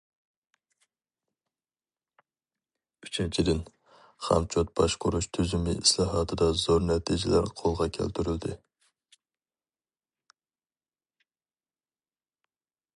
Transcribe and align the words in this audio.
ئۈچىنچىدىن، 3.07 3.61
خامچوت 4.27 4.71
باشقۇرۇش 4.81 5.29
تۈزۈمى 5.37 5.77
ئىسلاھاتىدا 5.83 6.49
زور 6.63 6.83
نەتىجىلەر 6.93 7.51
قولغا 7.61 7.89
كەلتۈرۈلدى. 7.99 8.57